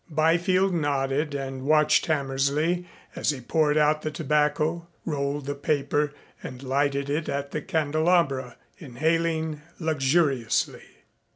Byfield 0.09 0.73
nodded 0.73 1.35
and 1.35 1.61
watched 1.61 2.07
Hammersley 2.07 2.87
as 3.15 3.29
he 3.29 3.39
poured 3.39 3.77
out 3.77 4.01
the 4.01 4.09
tobacco, 4.09 4.87
rolled 5.05 5.45
the 5.45 5.53
paper 5.53 6.11
and 6.41 6.63
lighted 6.63 7.07
it 7.07 7.29
at 7.29 7.51
the 7.51 7.61
candelabra, 7.61 8.57
inhaling 8.79 9.61
luxuriously. 9.79 10.81